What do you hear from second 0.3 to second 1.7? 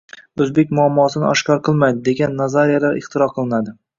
o‘zbek muammosini oshkor